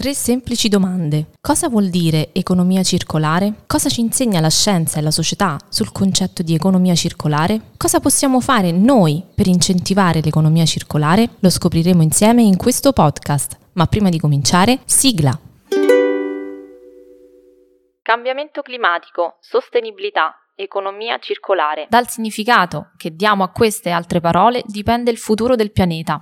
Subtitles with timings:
[0.00, 1.26] Tre semplici domande.
[1.42, 3.52] Cosa vuol dire economia circolare?
[3.66, 7.60] Cosa ci insegna la scienza e la società sul concetto di economia circolare?
[7.76, 11.28] Cosa possiamo fare noi per incentivare l'economia circolare?
[11.40, 13.58] Lo scopriremo insieme in questo podcast.
[13.74, 15.38] Ma prima di cominciare, sigla.
[18.00, 21.88] Cambiamento climatico, sostenibilità, economia circolare.
[21.90, 26.20] Dal significato che diamo a queste altre parole dipende il futuro del pianeta.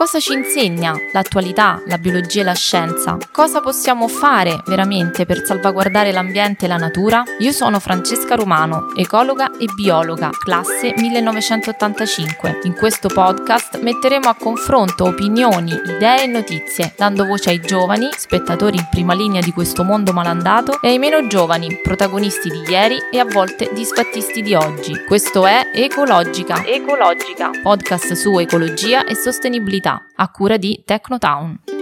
[0.00, 3.18] Cosa ci insegna l'attualità, la biologia e la scienza?
[3.30, 7.22] Cosa possiamo fare veramente per salvaguardare l'ambiente e la natura?
[7.40, 12.60] Io sono Francesca Romano, ecologa e biologa, classe 1985.
[12.62, 18.78] In questo podcast metteremo a confronto opinioni, idee e notizie, dando voce ai giovani, spettatori
[18.78, 23.18] in prima linea di questo mondo malandato, e ai meno giovani, protagonisti di ieri e
[23.18, 25.04] a volte disfattisti di oggi.
[25.04, 26.64] Questo è Ecologica.
[26.64, 27.50] Ecologica.
[27.62, 31.79] Podcast su ecologia e sostenibilità a cura di Technotown.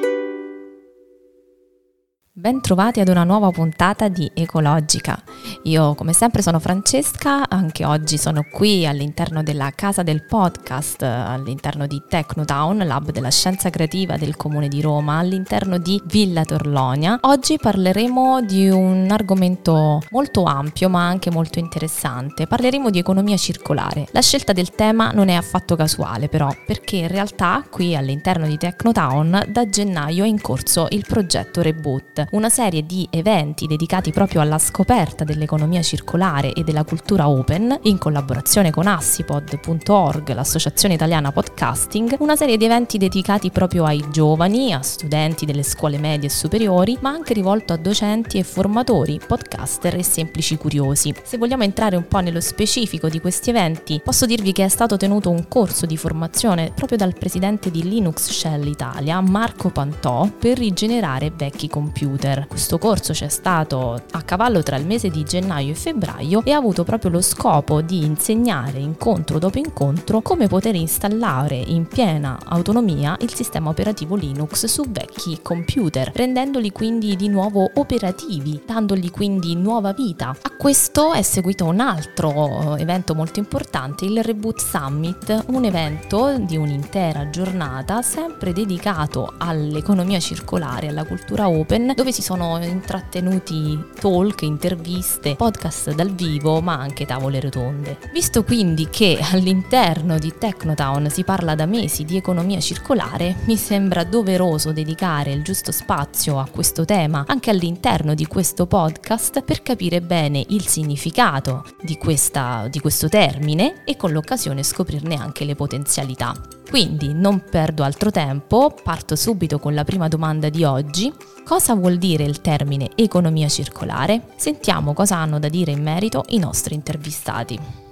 [2.39, 5.21] Bentrovati ad una nuova puntata di Ecologica.
[5.65, 11.89] Io come sempre sono Francesca, anche oggi sono qui all'interno della casa del podcast, all'interno
[11.89, 17.19] di Technotown, lab della scienza creativa del comune di Roma, all'interno di Villa Torlonia.
[17.23, 22.47] Oggi parleremo di un argomento molto ampio ma anche molto interessante.
[22.47, 24.07] Parleremo di economia circolare.
[24.13, 28.57] La scelta del tema non è affatto casuale però, perché in realtà qui all'interno di
[28.57, 34.41] Technotown da gennaio è in corso il progetto Reboot una serie di eventi dedicati proprio
[34.41, 42.17] alla scoperta dell'economia circolare e della cultura open, in collaborazione con assipod.org, l'associazione italiana podcasting,
[42.19, 46.99] una serie di eventi dedicati proprio ai giovani, a studenti delle scuole medie e superiori,
[47.01, 51.15] ma anche rivolto a docenti e formatori, podcaster e semplici curiosi.
[51.23, 54.97] Se vogliamo entrare un po' nello specifico di questi eventi, posso dirvi che è stato
[54.97, 60.59] tenuto un corso di formazione proprio dal presidente di Linux Shell Italia, Marco Pantò, per
[60.59, 62.47] rigenerare vecchi computer computer.
[62.49, 66.57] Questo corso c'è stato a cavallo tra il mese di gennaio e febbraio e ha
[66.57, 73.17] avuto proprio lo scopo di insegnare incontro dopo incontro come poter installare in piena autonomia
[73.21, 79.93] il sistema operativo Linux su vecchi computer, rendendoli quindi di nuovo operativi, dandogli quindi nuova
[79.93, 80.31] vita.
[80.31, 86.57] A questo è seguito un altro evento molto importante, il Reboot Summit, un evento di
[86.57, 94.43] un'intera giornata sempre dedicato all'economia circolare, alla cultura open, dove dove si sono intrattenuti talk,
[94.43, 97.99] interviste, podcast dal vivo, ma anche tavole rotonde.
[98.13, 104.05] Visto quindi che all'interno di Technotown si parla da mesi di economia circolare, mi sembra
[104.05, 110.01] doveroso dedicare il giusto spazio a questo tema anche all'interno di questo podcast per capire
[110.01, 116.58] bene il significato di, questa, di questo termine e con l'occasione scoprirne anche le potenzialità.
[116.69, 121.11] Quindi non perdo altro tempo, parto subito con la prima domanda di oggi.
[121.43, 124.29] Cosa vuol dire il termine economia circolare?
[124.37, 127.88] Sentiamo cosa hanno da dire in merito i nostri intervistati.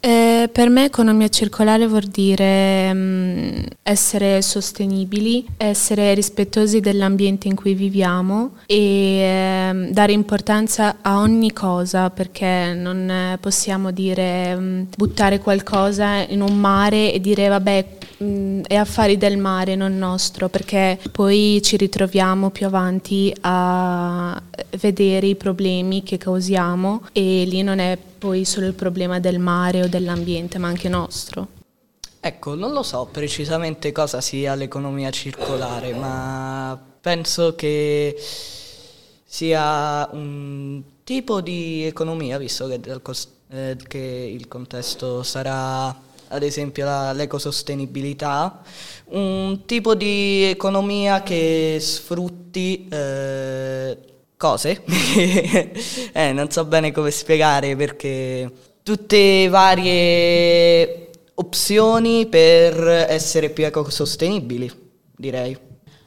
[0.00, 7.74] Eh, per me economia circolare vuol dire um, essere sostenibili, essere rispettosi dell'ambiente in cui
[7.74, 16.18] viviamo e um, dare importanza a ogni cosa perché non possiamo dire um, buttare qualcosa
[16.18, 17.86] in un mare e dire vabbè
[18.22, 24.40] mm, è affari del mare, non nostro, perché poi ci ritroviamo più avanti a
[24.78, 29.82] vedere i problemi che causiamo e lì non è poi solo il problema del mare
[29.82, 31.48] o dell'ambiente, ma anche nostro.
[32.20, 38.16] Ecco, non lo so precisamente cosa sia l'economia circolare, ma penso che
[39.24, 42.80] sia un tipo di economia, visto che,
[43.50, 48.60] eh, che il contesto sarà ad esempio la, l'ecosostenibilità,
[49.10, 53.98] un tipo di economia che sfrutti eh,
[54.36, 54.84] cose,
[56.12, 58.50] eh, non so bene come spiegare perché
[58.82, 64.70] tutte varie opzioni per essere più ecosostenibili,
[65.16, 65.58] direi.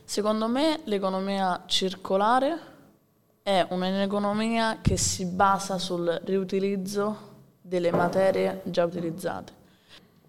[0.04, 2.70] Secondo me l'economia circolare
[3.44, 7.30] è un'economia che si basa sul riutilizzo
[7.62, 9.60] delle materie già utilizzate.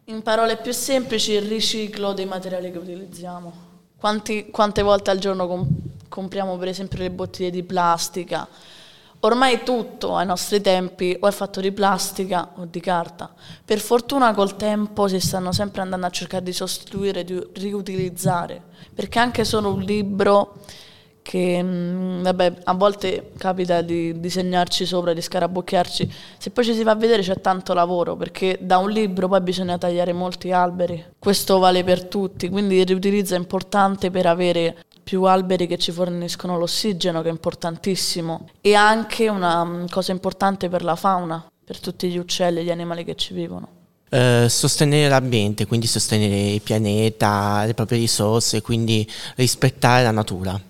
[0.06, 3.52] In parole più semplici, il riciclo dei materiali che utilizziamo.
[3.96, 5.68] Quanti, quante volte al giorno
[6.08, 8.48] compriamo per esempio le bottiglie di plastica.
[9.20, 13.32] Ormai tutto ai nostri tempi o è fatto di plastica o di carta.
[13.64, 18.60] Per fortuna col tempo si stanno sempre andando a cercare di sostituire, di riutilizzare,
[18.92, 20.64] perché anche solo un libro
[21.22, 26.82] che mh, vabbè, a volte capita di disegnarci sopra, di scarabocchiarci, se poi ci si
[26.82, 31.02] va a vedere c'è tanto lavoro perché da un libro poi bisogna tagliare molti alberi,
[31.18, 35.92] questo vale per tutti, quindi il riutilizzo è importante per avere più alberi che ci
[35.92, 42.08] forniscono l'ossigeno che è importantissimo e anche una cosa importante per la fauna, per tutti
[42.08, 43.80] gli uccelli e gli animali che ci vivono.
[44.10, 50.60] Uh, sostenere l'ambiente, quindi sostenere il pianeta, le proprie risorse, quindi rispettare la natura.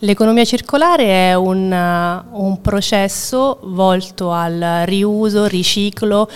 [0.00, 6.28] L'economia circolare è un, uh, un, processo volto al riuso, riciclo,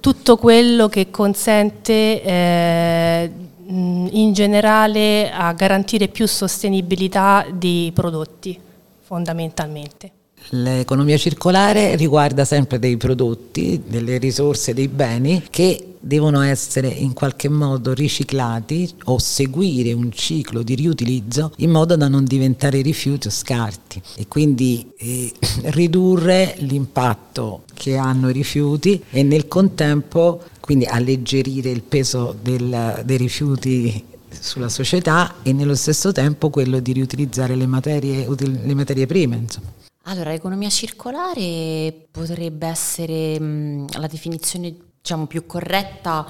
[0.00, 3.30] tutto quello che consente eh,
[3.68, 8.58] in generale a garantire più sostenibilità di prodotti
[9.00, 10.10] fondamentalmente.
[10.50, 17.48] L'economia circolare riguarda sempre dei prodotti, delle risorse, dei beni che devono essere in qualche
[17.48, 23.30] modo riciclati o seguire un ciclo di riutilizzo in modo da non diventare rifiuti o
[23.30, 25.32] scarti e quindi eh,
[25.74, 33.16] ridurre l'impatto che hanno i rifiuti e nel contempo quindi alleggerire il peso del, dei
[33.16, 39.36] rifiuti sulla società e nello stesso tempo quello di riutilizzare le materie, le materie prime.
[39.36, 39.72] Insomma.
[40.08, 44.74] Allora, l'economia circolare potrebbe essere mh, la definizione
[45.06, 46.26] diciamo, più corretta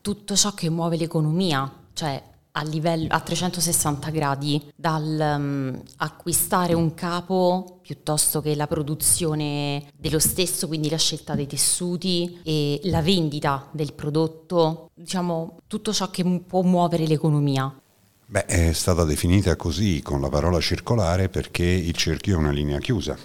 [0.00, 2.20] tutto ciò che muove l'economia, cioè
[2.50, 10.18] a, livello, a 360 gradi, dal um, acquistare un capo piuttosto che la produzione dello
[10.18, 16.24] stesso, quindi la scelta dei tessuti e la vendita del prodotto, diciamo tutto ciò che
[16.44, 17.72] può muovere l'economia.
[18.28, 22.80] Beh, è stata definita così con la parola circolare perché il cerchio è una linea
[22.80, 23.16] chiusa.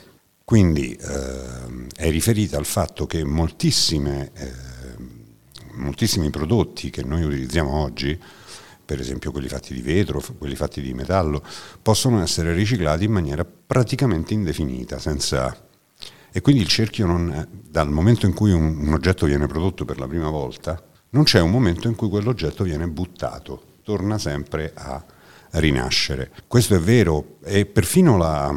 [0.43, 4.70] Quindi eh, è riferita al fatto che moltissime, eh,
[5.73, 8.19] moltissimi prodotti che noi utilizziamo oggi,
[8.83, 11.43] per esempio quelli fatti di vetro, quelli fatti di metallo,
[11.81, 15.69] possono essere riciclati in maniera praticamente indefinita, senza...
[16.33, 19.99] E quindi il cerchio non, dal momento in cui un, un oggetto viene prodotto per
[19.99, 25.03] la prima volta, non c'è un momento in cui quell'oggetto viene buttato torna sempre a
[25.51, 26.31] rinascere.
[26.47, 28.55] Questo è vero e perfino la,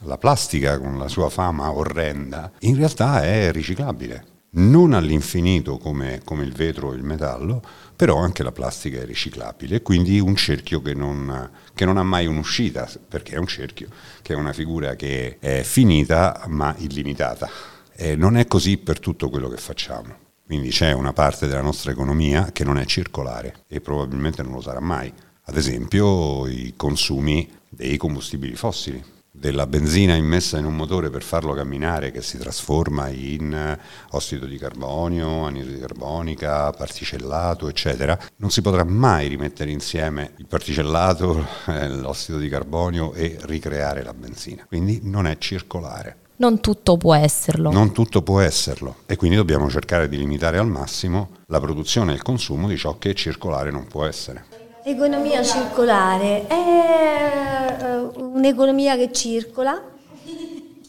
[0.00, 4.36] la plastica con la sua fama orrenda in realtà è riciclabile.
[4.50, 7.62] Non all'infinito come, come il vetro o il metallo,
[7.94, 12.26] però anche la plastica è riciclabile, quindi un cerchio che non, che non, ha mai
[12.26, 13.88] un'uscita, perché è un cerchio,
[14.22, 17.50] che è una figura che è finita ma illimitata.
[17.94, 20.26] E non è così per tutto quello che facciamo.
[20.46, 24.62] Quindi c'è una parte della nostra economia che non è circolare e probabilmente non lo
[24.62, 25.12] sarà mai.
[25.42, 29.02] Ad esempio i consumi dei combustibili fossili,
[29.38, 33.78] della benzina immessa in un motore per farlo camminare che si trasforma in eh,
[34.10, 41.46] ossido di carbonio, anidride carbonica, particellato, eccetera, non si potrà mai rimettere insieme il particellato,
[41.66, 44.64] eh, l'ossido di carbonio e ricreare la benzina.
[44.66, 47.70] Quindi non è circolare non tutto può esserlo.
[47.70, 52.14] Non tutto può esserlo e quindi dobbiamo cercare di limitare al massimo la produzione e
[52.14, 54.44] il consumo di ciò che circolare non può essere.
[54.88, 59.78] L'economia circolare è eh, un'economia che circola,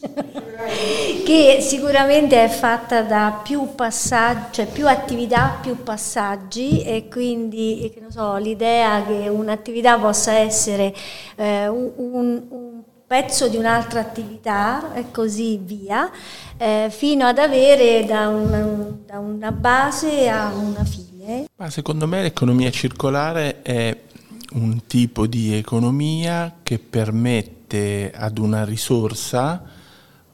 [1.22, 8.36] che sicuramente è fatta da più passaggi, cioè più attività, più passaggi e quindi so,
[8.36, 10.94] l'idea che un'attività possa essere
[11.36, 16.10] eh, un, un pezzo di un'altra attività e così via,
[16.56, 18.66] eh, fino ad avere da una,
[19.04, 21.09] da una, base a una fine.
[21.56, 23.96] Ma secondo me l'economia circolare è
[24.52, 29.62] un tipo di economia che permette ad una risorsa,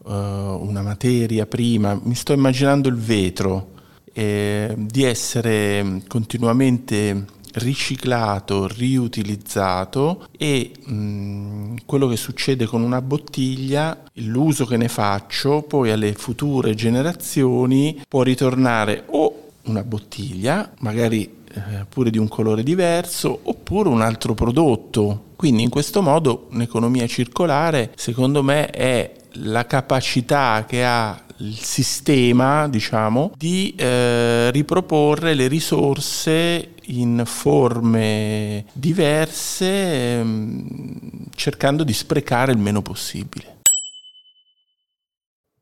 [0.03, 3.75] uh, una materia prima, mi sto immaginando il vetro,
[4.13, 7.27] eh, di essere continuamente
[7.57, 15.63] riciclato, riutilizzato e mh, mm, quello che succede con una bottiglia, l'uso che ne faccio
[15.63, 19.36] poi alle future generazioni può ritornare o
[19.67, 25.25] una bottiglia, magari eh, pure di un colore diverso, oppure un altro prodotto.
[25.37, 32.69] Quindi in questo modo un'economia circolare secondo me è la capacità che ha il sistema,
[32.69, 40.67] diciamo, di eh, riproporre le risorse in forme diverse, ehm,
[41.35, 43.56] cercando di sprecare il meno possibile.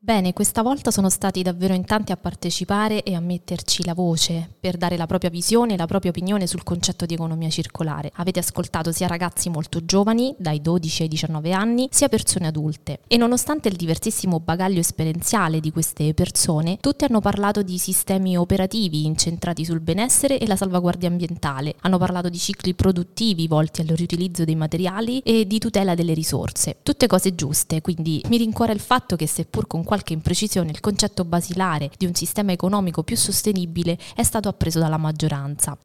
[0.05, 4.47] Bene, questa volta sono stati davvero in tanti a partecipare e a metterci la voce
[4.59, 8.11] per dare la propria visione e la propria opinione sul concetto di economia circolare.
[8.17, 12.99] Avete ascoltato sia ragazzi molto giovani, dai 12 ai 19 anni, sia persone adulte.
[13.07, 19.07] E nonostante il diversissimo bagaglio esperienziale di queste persone, tutti hanno parlato di sistemi operativi
[19.07, 21.73] incentrati sul benessere e la salvaguardia ambientale.
[21.81, 26.77] Hanno parlato di cicli produttivi volti al riutilizzo dei materiali e di tutela delle risorse.
[26.83, 31.25] Tutte cose giuste, quindi mi rincuora il fatto che seppur con qualche imprecisione il concetto
[31.25, 35.77] basilare di un sistema economico più sostenibile è stato appreso dalla maggioranza.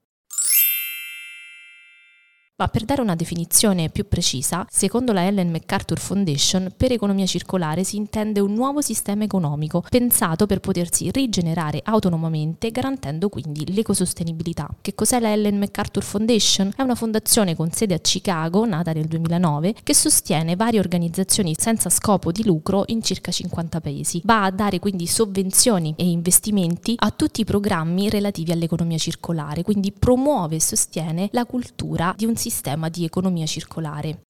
[2.60, 7.84] Ma per dare una definizione più precisa, secondo la Ellen MacArthur Foundation, per economia circolare
[7.84, 14.68] si intende un nuovo sistema economico pensato per potersi rigenerare autonomamente, garantendo quindi l'ecosostenibilità.
[14.82, 16.70] Che cos'è la Ellen MacArthur Foundation?
[16.76, 21.88] È una fondazione con sede a Chicago, nata nel 2009, che sostiene varie organizzazioni senza
[21.88, 24.20] scopo di lucro in circa 50 paesi.
[24.24, 29.92] Va a dare quindi sovvenzioni e investimenti a tutti i programmi relativi all'economia circolare, quindi
[29.92, 34.29] promuove e sostiene la cultura di un sistema sistema di economia circolare.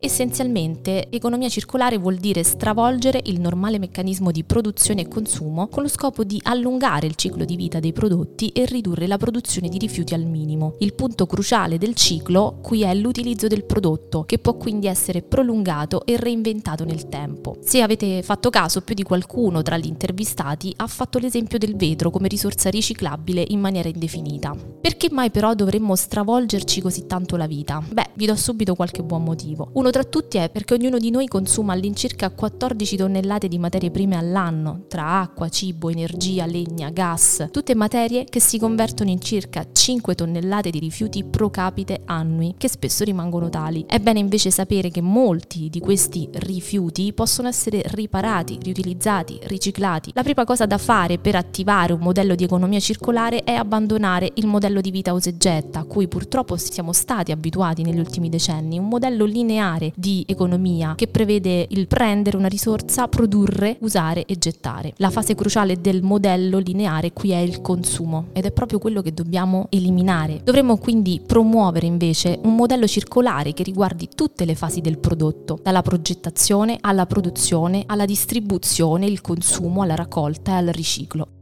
[0.00, 5.88] Essenzialmente, economia circolare vuol dire stravolgere il normale meccanismo di produzione e consumo con lo
[5.88, 10.14] scopo di allungare il ciclo di vita dei prodotti e ridurre la produzione di rifiuti
[10.14, 10.76] al minimo.
[10.78, 16.06] Il punto cruciale del ciclo qui è l'utilizzo del prodotto, che può quindi essere prolungato
[16.06, 17.56] e reinventato nel tempo.
[17.60, 22.10] Se avete fatto caso, più di qualcuno tra gli intervistati ha fatto l'esempio del vetro
[22.10, 24.54] come risorsa riciclabile in maniera indefinita.
[24.80, 27.82] Perché mai però dovremmo stravolgerci così tanto la vita?
[27.84, 29.70] Beh, vi do subito qualche buon motivo.
[29.72, 34.16] Uno tra tutti è perché ognuno di noi consuma all'incirca 14 tonnellate di materie prime
[34.16, 40.14] all'anno, tra acqua, cibo, energia, legna, gas, tutte materie che si convertono in circa 5
[40.14, 43.84] tonnellate di rifiuti pro capite annui, che spesso rimangono tali.
[43.86, 50.10] È bene invece sapere che molti di questi rifiuti possono essere riparati, riutilizzati, riciclati.
[50.14, 54.46] La prima cosa da fare per attivare un modello di economia circolare è abbandonare il
[54.46, 58.78] modello di vita usa e getta, a cui purtroppo siamo stati abituati negli ultimi decenni,
[58.78, 64.36] un modello lineare lineare di economia che prevede il prendere una risorsa, produrre, usare e
[64.36, 64.92] gettare.
[64.96, 69.14] La fase cruciale del modello lineare qui è il consumo ed è proprio quello che
[69.14, 70.40] dobbiamo eliminare.
[70.42, 75.82] Dovremmo quindi promuovere invece un modello circolare che riguardi tutte le fasi del prodotto, dalla
[75.82, 81.37] progettazione alla produzione, alla distribuzione, il consumo, alla raccolta e al riciclo.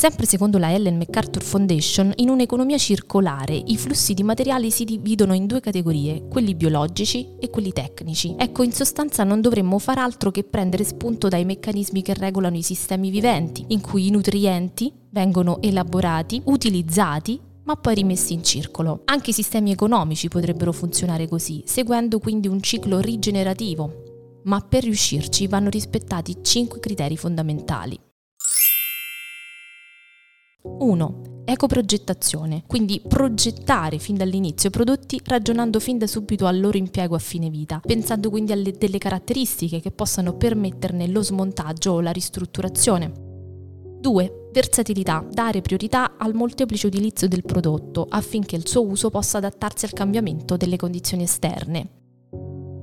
[0.00, 5.34] Sempre secondo la Ellen MacArthur Foundation, in un'economia circolare i flussi di materiali si dividono
[5.34, 8.34] in due categorie, quelli biologici e quelli tecnici.
[8.38, 12.62] Ecco, in sostanza non dovremmo far altro che prendere spunto dai meccanismi che regolano i
[12.62, 19.02] sistemi viventi, in cui i nutrienti vengono elaborati, utilizzati ma poi rimessi in circolo.
[19.04, 24.40] Anche i sistemi economici potrebbero funzionare così, seguendo quindi un ciclo rigenerativo.
[24.44, 27.98] Ma per riuscirci vanno rispettati cinque criteri fondamentali.
[30.62, 31.42] 1.
[31.46, 37.48] Ecoprogettazione, quindi progettare fin dall'inizio prodotti ragionando fin da subito al loro impiego a fine
[37.48, 43.10] vita, pensando quindi alle delle caratteristiche che possano permetterne lo smontaggio o la ristrutturazione.
[44.00, 44.48] 2.
[44.52, 49.92] Versatilità, dare priorità al molteplice utilizzo del prodotto affinché il suo uso possa adattarsi al
[49.92, 51.99] cambiamento delle condizioni esterne.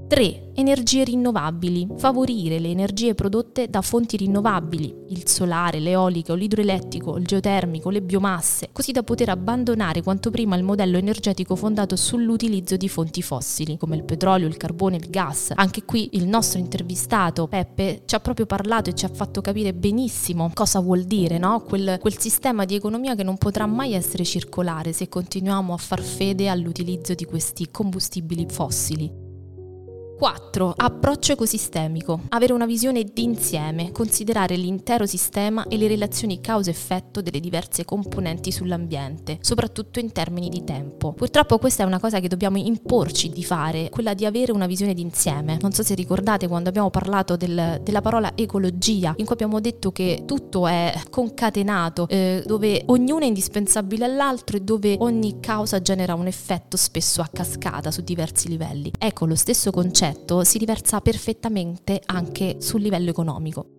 [0.08, 0.52] 3.
[0.54, 1.86] Energie rinnovabili.
[1.98, 8.70] Favorire le energie prodotte da fonti rinnovabili, il solare, l'eolico, l'idroelettrico, il geotermico, le biomasse,
[8.72, 13.98] così da poter abbandonare quanto prima il modello energetico fondato sull'utilizzo di fonti fossili, come
[13.98, 15.52] il petrolio, il carbone, il gas.
[15.54, 19.74] Anche qui il nostro intervistato, Peppe, ci ha proprio parlato e ci ha fatto capire
[19.74, 21.60] benissimo cosa vuol dire, no?
[21.68, 26.02] quel, quel sistema di economia che non potrà mai essere circolare se continuiamo a far
[26.02, 29.27] fede all'utilizzo di questi combustibili fossili.
[30.18, 30.74] 4.
[30.76, 32.22] Approccio ecosistemico.
[32.30, 39.38] Avere una visione d'insieme, considerare l'intero sistema e le relazioni causa-effetto delle diverse componenti sull'ambiente,
[39.42, 41.14] soprattutto in termini di tempo.
[41.14, 44.96] Purtroppo questa è una cosa che dobbiamo imporci di fare, quella di avere una visione
[44.96, 45.60] d'insieme.
[45.62, 49.92] Non so se ricordate quando abbiamo parlato del, della parola ecologia, in cui abbiamo detto
[49.92, 56.16] che tutto è concatenato, eh, dove ognuno è indispensabile all'altro e dove ogni causa genera
[56.16, 58.92] un effetto spesso a cascata su diversi livelli.
[58.98, 63.72] Ecco, lo stesso concetto concetto si riversa perfettamente anche sul livello economico.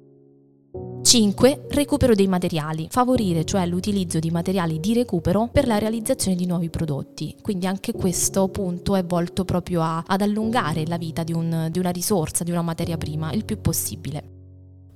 [1.03, 1.67] 5.
[1.71, 2.89] Recupero dei materiali.
[2.91, 7.35] Favorire cioè l'utilizzo di materiali di recupero per la realizzazione di nuovi prodotti.
[7.41, 11.79] Quindi anche questo punto è volto proprio a, ad allungare la vita di, un, di
[11.79, 14.38] una risorsa, di una materia prima, il più possibile.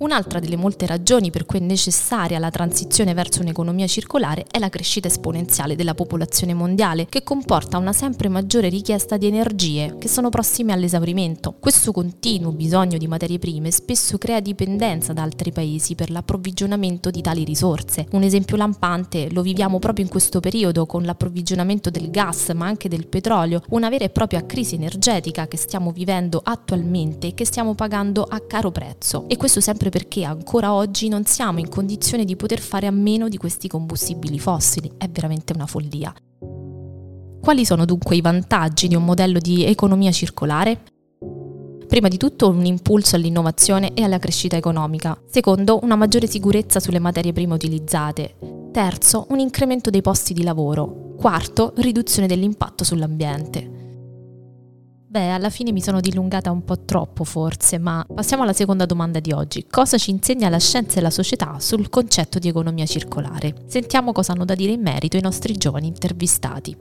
[0.02, 4.68] Un'altra delle molte ragioni per cui è necessaria la transizione verso un'economia circolare è la
[4.68, 10.28] crescita esponenziale della popolazione mondiale, che comporta una sempre maggiore richiesta di energie che sono
[10.28, 11.54] prossime all'esaurimento.
[11.56, 17.20] Questo continuo bisogno di materie prime spesso crea dipendenza da altri paesi per l'approvvigionamento di
[17.20, 18.08] tali risorse.
[18.10, 22.88] Un esempio lampante lo viviamo proprio in questo periodo con l'approvvigionamento del gas, ma anche
[22.88, 27.76] del petrolio, una vera e propria crisi energetica che stiamo vivendo attualmente e che stiamo
[27.76, 29.26] pagando a caro prezzo.
[29.28, 33.28] E questo sempre perché ancora oggi non siamo in condizione di poter fare a meno
[33.28, 34.90] di questi combustibili fossili.
[34.96, 36.10] È veramente una follia.
[37.42, 40.80] Quali sono dunque i vantaggi di un modello di economia circolare?
[41.86, 45.14] Prima di tutto un impulso all'innovazione e alla crescita economica.
[45.28, 48.36] Secondo, una maggiore sicurezza sulle materie prime utilizzate.
[48.72, 51.16] Terzo, un incremento dei posti di lavoro.
[51.18, 53.81] Quarto, riduzione dell'impatto sull'ambiente.
[55.12, 59.20] Beh, alla fine mi sono dilungata un po' troppo forse, ma passiamo alla seconda domanda
[59.20, 59.66] di oggi.
[59.68, 63.56] Cosa ci insegna la scienza e la società sul concetto di economia circolare?
[63.66, 66.74] Sentiamo cosa hanno da dire in merito i nostri giovani intervistati.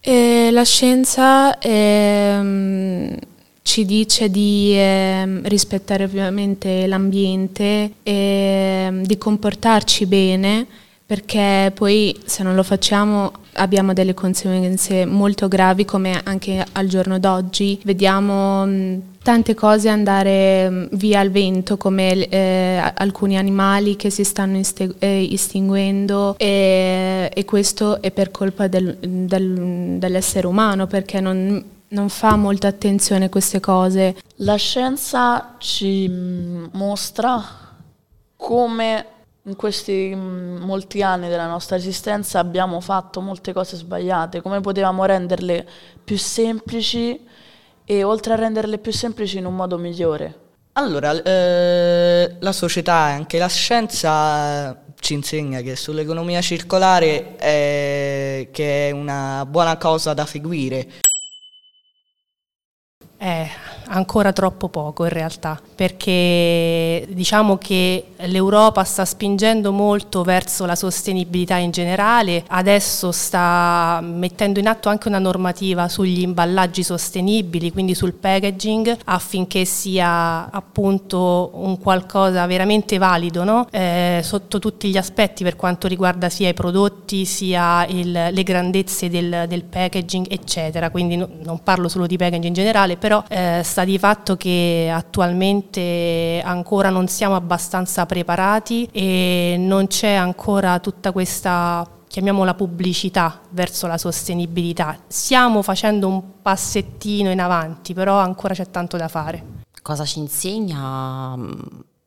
[0.00, 3.14] E la scienza ehm,
[3.60, 10.66] ci dice di ehm, rispettare ovviamente l'ambiente ehm, di comportarci bene
[11.06, 17.18] perché poi se non lo facciamo abbiamo delle conseguenze molto gravi come anche al giorno
[17.18, 24.08] d'oggi vediamo mh, tante cose andare mh, via al vento come eh, alcuni animali che
[24.08, 24.60] si stanno
[24.98, 32.08] eh, estinguendo e, e, questo è per colpa del, del, dell'essere umano perché non, non
[32.08, 34.16] fa molta attenzione a queste cose.
[34.36, 36.10] La scienza ci
[36.72, 37.42] mostra
[38.36, 39.06] come
[39.46, 45.04] in questi mm, molti anni della nostra esistenza abbiamo fatto molte cose sbagliate, come potevamo
[45.04, 45.66] renderle
[46.02, 47.26] più semplici
[47.84, 50.42] e oltre a renderle più semplici in un modo migliore.
[50.76, 58.88] Allora, eh, la società e anche la scienza ci insegna che sull'economia circolare è, che
[58.88, 60.88] è una buona cosa da seguire.
[63.18, 63.48] Eh,
[63.86, 71.56] ancora troppo poco in realtà, perché diciamo che l'Europa sta spingendo molto verso la sostenibilità
[71.56, 78.12] in generale, adesso sta mettendo in atto anche una normativa sugli imballaggi sostenibili, quindi sul
[78.12, 83.66] packaging, affinché sia appunto un qualcosa veramente valido no?
[83.70, 89.08] eh, sotto tutti gli aspetti per quanto riguarda sia i prodotti sia il, le grandezze
[89.08, 93.60] del, del, packaging eccetera, quindi no, non parlo solo di packaging in generale, però eh,
[93.74, 101.10] sta di fatto che attualmente ancora non siamo abbastanza preparati e non c'è ancora tutta
[101.10, 104.96] questa chiamiamola pubblicità verso la sostenibilità.
[105.08, 109.62] Stiamo facendo un passettino in avanti, però ancora c'è tanto da fare.
[109.82, 111.50] Cosa ci insegna mm,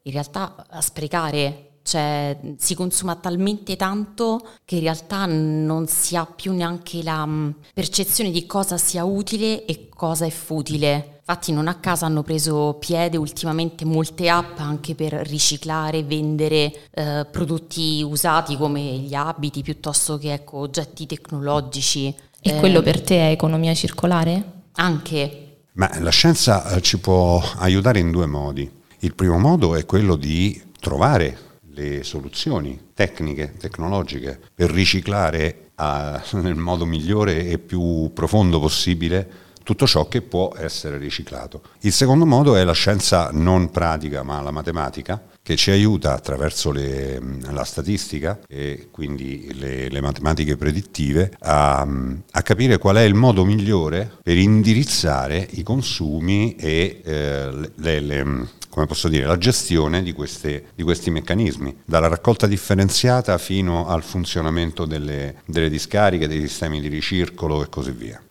[0.04, 6.26] in realtà a sprecare cioè si consuma talmente tanto che in realtà non si ha
[6.26, 11.16] più neanche la mm, percezione di cosa sia utile e cosa è futile.
[11.30, 17.28] Infatti non a caso hanno preso piede ultimamente molte app anche per riciclare, vendere eh,
[17.30, 22.16] prodotti usati come gli abiti piuttosto che ecco, oggetti tecnologici.
[22.40, 24.62] E eh, quello per te è economia circolare?
[24.76, 25.64] Anche.
[25.74, 28.72] Ma la scienza eh, ci può aiutare in due modi.
[29.00, 31.38] Il primo modo è quello di trovare
[31.72, 39.86] le soluzioni tecniche, tecnologiche per riciclare a, nel modo migliore e più profondo possibile tutto
[39.86, 41.62] ciò che può essere riciclato.
[41.82, 46.72] Il secondo modo è la scienza non pratica ma la matematica che ci aiuta attraverso
[46.72, 53.14] le, la statistica e quindi le, le matematiche predittive a, a, capire qual è il
[53.14, 60.04] modo migliore per indirizzare i consumi e eh, le, le come posso dire, la gestione
[60.04, 66.42] di, queste, di, questi meccanismi, dalla raccolta differenziata fino al funzionamento delle, delle discariche, dei
[66.42, 68.22] sistemi di ricircolo e così via.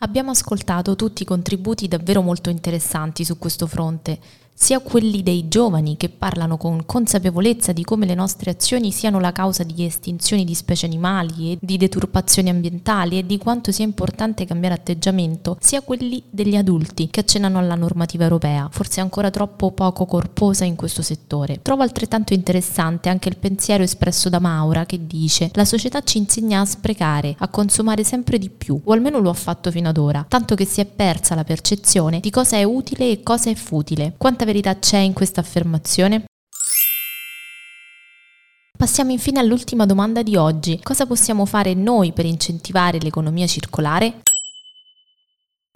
[0.00, 4.18] Abbiamo ascoltato tutti contributi davvero molto interessanti su questo fronte
[4.60, 9.30] sia quelli dei giovani che parlano con consapevolezza di come le nostre azioni siano la
[9.30, 14.44] causa di estinzioni di specie animali e di deturpazioni ambientali e di quanto sia importante
[14.46, 20.06] cambiare atteggiamento, sia quelli degli adulti che accennano alla normativa europea, forse ancora troppo poco
[20.06, 21.60] corposa in questo settore.
[21.62, 26.60] Trovo altrettanto interessante anche il pensiero espresso da Maura che dice la società ci insegna
[26.60, 30.26] a sprecare, a consumare sempre di più, o almeno lo ha fatto fino ad ora,
[30.28, 34.14] tanto che si è persa la percezione di cosa è utile e cosa è futile.
[34.16, 36.24] Quanta verità c'è in questa affermazione?
[38.78, 40.80] Passiamo infine all'ultima domanda di oggi.
[40.82, 44.20] Cosa possiamo fare noi per incentivare l'economia circolare?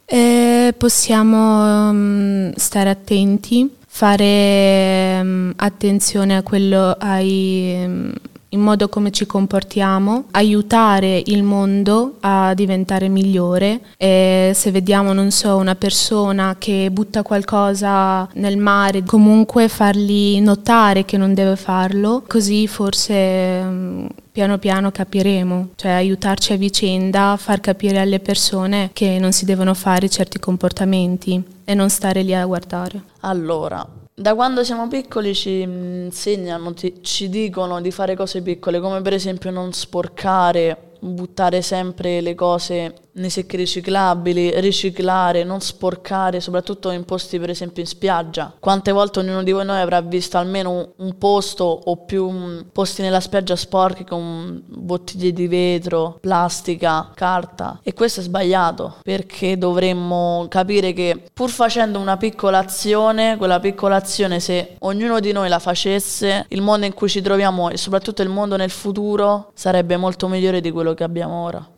[0.07, 8.13] Eh, possiamo um, stare attenti, fare um, attenzione quello ai um,
[8.53, 13.81] in modo come ci comportiamo, aiutare il mondo a diventare migliore.
[13.97, 21.05] E se vediamo, non so, una persona che butta qualcosa nel mare, comunque fargli notare
[21.05, 27.61] che non deve farlo, così forse mm, piano piano capiremo, cioè aiutarci a vicenda, far
[27.61, 32.45] capire alle persone che non si devono fare certi comportamenti e non stare lì a
[32.45, 33.03] guardare.
[33.21, 39.15] Allora, da quando siamo piccoli ci insegnano, ci dicono di fare cose piccole, come per
[39.15, 47.05] esempio non sporcare, buttare sempre le cose nei secchi riciclabili, riciclare, non sporcare, soprattutto in
[47.05, 48.55] posti per esempio in spiaggia.
[48.59, 53.03] Quante volte ognuno di voi noi avrà visto almeno un posto o più mm, posti
[53.03, 60.47] nella spiaggia sporchi con bottiglie di vetro, plastica, carta e questo è sbagliato perché dovremmo
[60.49, 65.59] capire che pur facendo una piccola azione, quella piccola azione se ognuno di noi la
[65.59, 70.29] facesse, il mondo in cui ci troviamo e soprattutto il mondo nel futuro sarebbe molto
[70.29, 71.69] migliore di quello che abbiamo ora.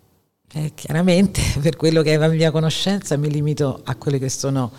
[0.53, 4.71] Eh, chiaramente, per quello che è la mia conoscenza, mi limito a quelle che sono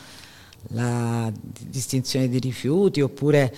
[0.69, 1.32] la
[1.67, 3.54] distinzione dei rifiuti, oppure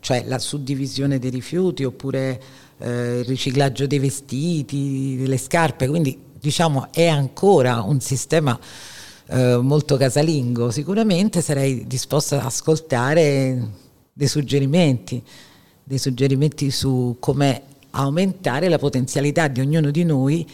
[0.00, 2.40] cioè la suddivisione dei rifiuti, oppure
[2.78, 8.58] eh, il riciclaggio dei vestiti, delle scarpe, quindi diciamo è ancora un sistema
[9.26, 10.70] eh, molto casalingo.
[10.70, 13.68] Sicuramente sarei disposta ad ascoltare
[14.12, 15.22] dei suggerimenti,
[15.82, 17.62] dei suggerimenti su come
[17.96, 20.46] aumentare la potenzialità di ognuno di noi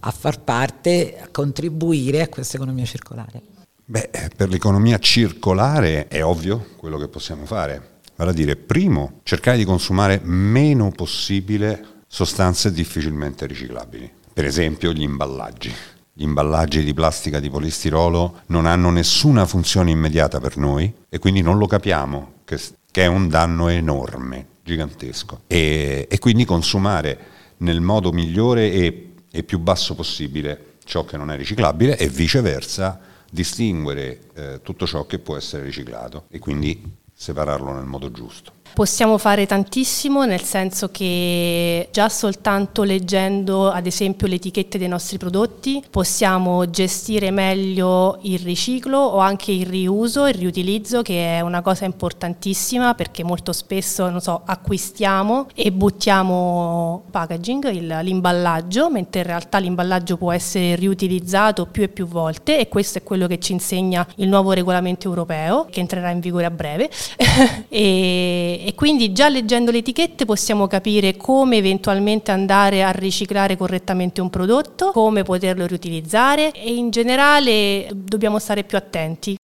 [0.00, 3.42] a far parte, a contribuire a questa economia circolare?
[3.84, 7.98] Beh, per l'economia circolare è ovvio quello che possiamo fare.
[8.16, 14.10] Vale a dire, primo, cercare di consumare meno possibile sostanze difficilmente riciclabili.
[14.32, 15.72] Per esempio gli imballaggi.
[16.12, 21.40] Gli imballaggi di plastica di polistirolo non hanno nessuna funzione immediata per noi e quindi
[21.40, 22.58] non lo capiamo, che,
[22.90, 25.42] che è un danno enorme, gigantesco.
[25.46, 27.18] E, e quindi consumare
[27.58, 33.00] nel modo migliore e e più basso possibile ciò che non è riciclabile e viceversa
[33.30, 36.82] distinguere eh, tutto ciò che può essere riciclato e quindi
[37.14, 38.52] separarlo nel modo giusto.
[38.72, 45.18] Possiamo fare tantissimo nel senso che già soltanto leggendo ad esempio le etichette dei nostri
[45.18, 51.62] prodotti possiamo gestire meglio il riciclo o anche il riuso, il riutilizzo che è una
[51.62, 59.58] cosa importantissima perché molto spesso so, acquistiamo e buttiamo packaging, il, l'imballaggio, mentre in realtà
[59.58, 64.06] l'imballaggio può essere riutilizzato più e più volte e questo è quello che ci insegna
[64.16, 66.90] il nuovo regolamento europeo che entrerà in vigore a breve.
[67.68, 74.20] e, e quindi già leggendo le etichette possiamo capire come eventualmente andare a riciclare correttamente
[74.20, 79.39] un prodotto, come poterlo riutilizzare e in generale dobbiamo stare più attenti.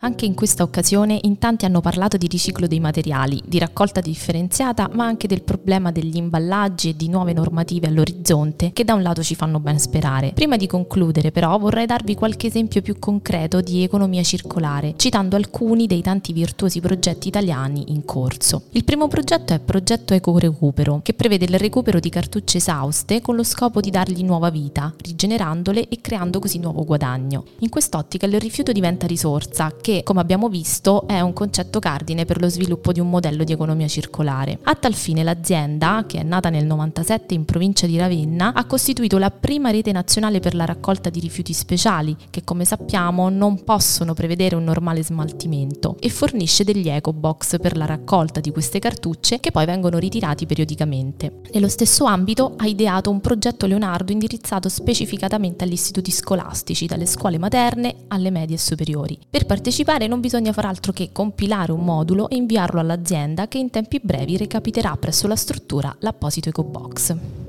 [0.00, 4.88] Anche in questa occasione in tanti hanno parlato di riciclo dei materiali, di raccolta differenziata,
[4.92, 9.24] ma anche del problema degli imballaggi e di nuove normative all'orizzonte che da un lato
[9.24, 10.30] ci fanno ben sperare.
[10.34, 15.88] Prima di concludere però vorrei darvi qualche esempio più concreto di economia circolare, citando alcuni
[15.88, 18.62] dei tanti virtuosi progetti italiani in corso.
[18.70, 23.34] Il primo progetto è Progetto Eco Recupero, che prevede il recupero di cartucce esauste con
[23.34, 27.46] lo scopo di dargli nuova vita, rigenerandole e creando così nuovo guadagno.
[27.58, 32.42] In quest'ottica il rifiuto diventa risorsa che, come abbiamo visto, è un concetto cardine per
[32.42, 34.58] lo sviluppo di un modello di economia circolare.
[34.64, 39.16] A tal fine l'azienda, che è nata nel 97 in provincia di Ravenna, ha costituito
[39.16, 44.12] la prima rete nazionale per la raccolta di rifiuti speciali, che come sappiamo non possono
[44.12, 49.40] prevedere un normale smaltimento, e fornisce degli eco box per la raccolta di queste cartucce
[49.40, 51.40] che poi vengono ritirati periodicamente.
[51.54, 57.38] Nello stesso ambito ha ideato un progetto Leonardo indirizzato specificatamente agli istituti scolastici, dalle scuole
[57.38, 59.18] materne alle medie e superiori.
[59.30, 63.58] Per partecipare partecipare non bisogna far altro che compilare un modulo e inviarlo all'azienda che
[63.58, 67.47] in tempi brevi recapiterà presso la struttura l'apposito EcoBox.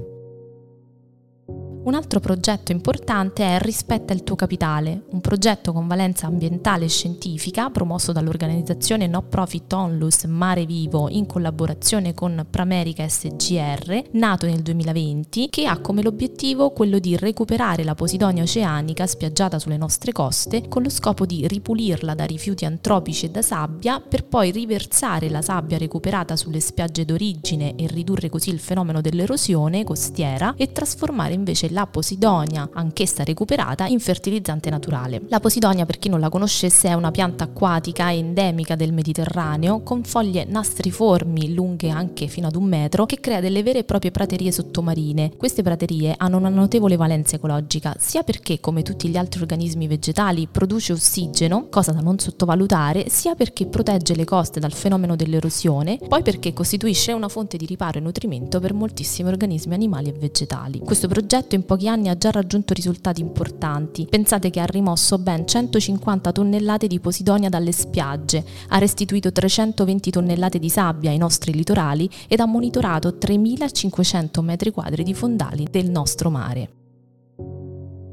[1.81, 6.89] Un altro progetto importante è Rispetta il tuo capitale, un progetto con valenza ambientale e
[6.89, 14.61] scientifica promosso dall'organizzazione no profit Onlus Mare Vivo in collaborazione con Pramerica SGR, nato nel
[14.61, 20.67] 2020, che ha come l'obiettivo quello di recuperare la posidonia oceanica spiaggiata sulle nostre coste
[20.67, 25.41] con lo scopo di ripulirla da rifiuti antropici e da sabbia per poi riversare la
[25.41, 31.67] sabbia recuperata sulle spiagge d'origine e ridurre così il fenomeno dell'erosione costiera e trasformare invece
[31.69, 35.21] la posidonia, anch'essa recuperata, in fertilizzante naturale.
[35.27, 40.03] La posidonia, per chi non la conoscesse, è una pianta acquatica endemica del Mediterraneo con
[40.03, 44.51] foglie nastriformi lunghe anche fino ad un metro che crea delle vere e proprie praterie
[44.51, 45.31] sottomarine.
[45.37, 50.47] Queste praterie hanno una notevole valenza ecologica, sia perché, come tutti gli altri organismi vegetali,
[50.47, 56.21] produce ossigeno, cosa da non sottovalutare, sia perché protegge le coste dal fenomeno dell'erosione, poi
[56.21, 60.79] perché costituisce una fonte di riparo e nutrimento per moltissimi organismi animali e vegetali.
[60.79, 64.07] Questo progetto in pochi anni ha già raggiunto risultati importanti.
[64.09, 70.57] Pensate che ha rimosso ben 150 tonnellate di posidonia dalle spiagge, ha restituito 320 tonnellate
[70.57, 76.29] di sabbia ai nostri litorali ed ha monitorato 3500 metri quadri di fondali del nostro
[76.29, 76.78] mare.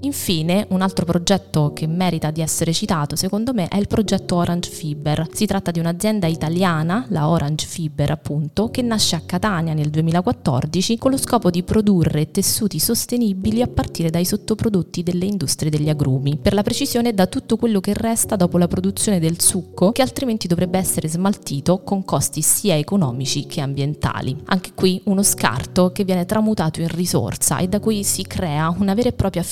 [0.06, 4.70] Infine, un altro progetto che merita di essere citato, secondo me, è il progetto Orange
[4.70, 5.26] Fiber.
[5.32, 10.96] Si tratta di un'azienda italiana, la Orange Fiber appunto, che nasce a Catania nel 2014
[10.96, 16.38] con lo scopo di produrre tessuti sostenibili a partire dai sottoprodotti delle industrie degli agrumi.
[16.40, 20.46] Per la precisione, da tutto quello che resta dopo la produzione del succo, che altrimenti
[20.46, 24.36] dovrebbe essere smaltito con costi sia economici che ambientali.
[24.44, 28.94] Anche qui uno scarto che viene tramutato in risorsa e da cui si crea una
[28.94, 29.42] vera e propria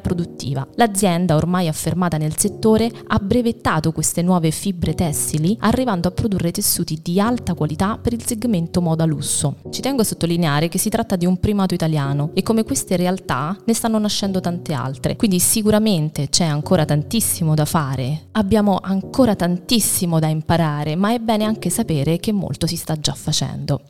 [0.00, 0.66] produttiva.
[0.74, 6.98] L'azienda, ormai affermata nel settore, ha brevettato queste nuove fibre tessili, arrivando a produrre tessuti
[7.02, 9.56] di alta qualità per il segmento moda lusso.
[9.70, 13.56] Ci tengo a sottolineare che si tratta di un primato italiano e come queste realtà
[13.64, 20.18] ne stanno nascendo tante altre, quindi sicuramente c'è ancora tantissimo da fare, abbiamo ancora tantissimo
[20.18, 23.82] da imparare, ma è bene anche sapere che molto si sta già facendo.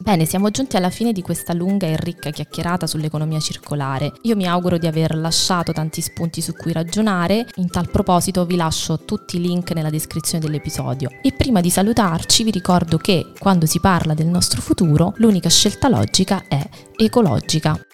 [0.00, 4.12] Bene, siamo giunti alla fine di questa lunga e ricca chiacchierata sull'economia circolare.
[4.22, 8.54] Io mi auguro di aver lasciato tanti spunti su cui ragionare, in tal proposito vi
[8.54, 11.10] lascio tutti i link nella descrizione dell'episodio.
[11.20, 15.88] E prima di salutarci vi ricordo che quando si parla del nostro futuro l'unica scelta
[15.88, 17.87] logica è ecologica.